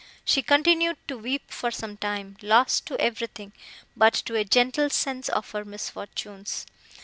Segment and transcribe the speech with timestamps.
[0.25, 3.53] She continued to weep, for some time, lost to everything,
[3.95, 6.65] but to a gentle sense of her misfortunes.